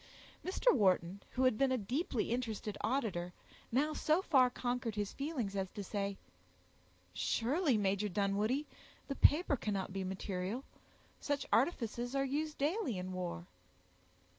[0.43, 0.73] Mr.
[0.73, 3.33] Wharton, who had been a deeply interested auditor,
[3.71, 6.17] now so far conquered his feelings as to say,
[7.13, 8.65] "Surely, Major Dunwoodie,
[9.07, 10.63] the paper cannot be material;
[11.19, 13.45] such artifices are used daily in war."